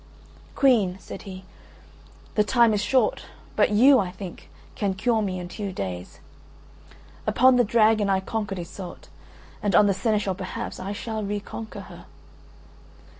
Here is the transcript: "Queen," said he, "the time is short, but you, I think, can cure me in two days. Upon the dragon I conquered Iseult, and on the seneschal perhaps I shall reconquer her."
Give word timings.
"Queen," 0.55 0.97
said 0.99 1.21
he, 1.29 1.45
"the 2.33 2.43
time 2.43 2.73
is 2.73 2.81
short, 2.81 3.25
but 3.55 3.69
you, 3.69 3.99
I 3.99 4.09
think, 4.09 4.49
can 4.73 4.95
cure 4.95 5.21
me 5.21 5.37
in 5.37 5.47
two 5.47 5.71
days. 5.71 6.19
Upon 7.27 7.55
the 7.55 7.63
dragon 7.63 8.09
I 8.09 8.19
conquered 8.19 8.57
Iseult, 8.57 9.09
and 9.61 9.75
on 9.75 9.85
the 9.85 9.93
seneschal 9.93 10.33
perhaps 10.33 10.79
I 10.79 10.91
shall 10.91 11.21
reconquer 11.23 11.81
her." 11.81 12.05